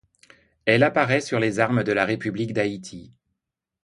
[0.65, 3.13] Elle apparaît sur les armes de la république d'Haïti.